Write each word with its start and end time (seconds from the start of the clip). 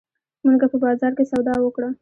مونږه 0.45 0.65
په 0.71 0.77
بازار 0.83 1.11
کښې 1.17 1.25
سودا 1.31 1.55
وکړه 1.61 1.89